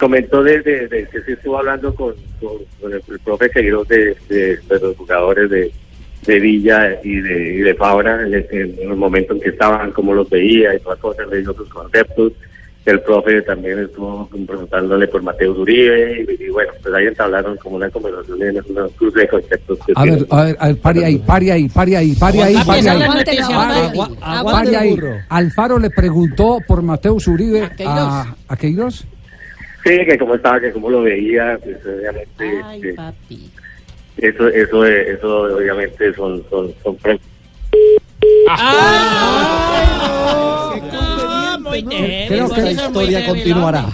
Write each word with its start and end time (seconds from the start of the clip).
comentó 0.00 0.42
desde 0.42 0.88
de, 0.88 1.06
que 1.08 1.20
sí 1.20 1.32
estuvo 1.32 1.58
hablando 1.58 1.94
con, 1.94 2.14
con, 2.40 2.52
con 2.80 2.92
el, 2.92 3.02
el, 3.06 3.18
profe 3.20 3.50
Seguiros 3.50 3.86
de, 3.86 4.16
de, 4.30 4.56
de, 4.56 4.80
los 4.80 4.96
jugadores 4.96 5.50
de, 5.50 5.70
de 6.26 6.40
Villa 6.40 6.98
y 7.04 7.20
de, 7.20 7.54
y 7.56 7.58
de 7.58 7.74
Fabra 7.74 8.26
en 8.26 8.32
el, 8.32 8.46
en 8.50 8.90
el, 8.90 8.96
momento 8.96 9.34
en 9.34 9.40
que 9.40 9.50
estaban, 9.50 9.92
cómo 9.92 10.14
los 10.14 10.28
veía 10.30 10.74
y 10.74 10.80
todas 10.80 10.98
cosas, 10.98 11.28
le 11.28 11.42
dio 11.42 11.52
sus 11.52 11.68
conceptos. 11.68 12.32
El 12.86 13.02
profe 13.02 13.42
también 13.42 13.78
estuvo 13.78 14.26
preguntándole 14.46 15.06
por 15.06 15.22
Mateo 15.22 15.52
Uribe 15.52 16.24
y, 16.26 16.44
y, 16.44 16.48
bueno, 16.48 16.72
pues 16.82 16.94
ahí 16.94 17.06
entablaron 17.06 17.58
como 17.58 17.76
una 17.76 17.90
conversación 17.90 18.42
en 18.42 18.56
una 18.70 18.88
cruz 18.96 19.12
de 19.12 19.28
conceptos. 19.28 19.78
Que 19.84 19.92
a, 19.94 20.04
ver, 20.04 20.26
a 20.30 20.44
ver, 20.44 20.56
a 20.58 20.66
ver, 20.68 20.76
pare 20.78 21.04
ahí, 21.04 21.18
pare 21.18 21.52
ahí, 21.52 21.68
pare 21.68 21.96
ahí, 21.96 22.14
pare 22.14 22.42
ahí, 22.42 22.56
pare 22.66 22.88
ahí. 22.88 23.92
Pare 24.50 24.76
ahí. 24.78 24.98
Alfaro 25.28 25.78
le 25.78 25.90
preguntó 25.90 26.58
por 26.66 26.80
Mateo 26.80 27.18
Uribe 27.26 27.68
a, 27.84 28.34
a 28.48 28.56
Queiroz. 28.56 29.06
Sí, 29.84 30.04
que 30.04 30.18
cómo 30.18 30.34
estaba, 30.34 30.60
que 30.60 30.72
cómo 30.72 30.90
lo 30.90 31.02
veía, 31.02 31.58
pues 31.62 31.76
obviamente. 31.86 32.60
Ay, 32.64 32.80
que, 32.80 32.92
papi. 32.94 33.50
eso, 34.18 34.48
eso, 34.48 34.84
eso, 34.84 35.40
obviamente 35.56 36.12
son, 36.14 36.44
son, 36.50 36.72
son 36.82 36.96
pre- 36.96 37.18
Ah, 39.82 41.56
muy 41.60 41.82
débil, 41.82 42.26
Creo 42.28 42.48
que 42.50 42.60
la 42.62 42.70
historia 42.72 43.26
continuará. 43.26 43.86